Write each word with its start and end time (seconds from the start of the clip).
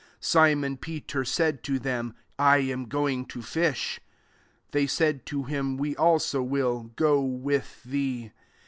3 0.13 0.17
Simon 0.19 0.77
Peter 0.77 1.23
said 1.23 1.61
to 1.61 1.77
them," 1.77 2.15
I 2.39 2.57
am 2.57 2.85
going 2.87 3.23
to 3.27 3.43
fish." 3.43 3.99
They 4.71 4.87
said 4.87 5.27
to 5.27 5.43
him, 5.43 5.77
"We 5.77 5.95
also 5.95 6.43
vnll 6.43 6.95
go 6.95 7.21
with 7.21 7.83
thee." 7.83 8.31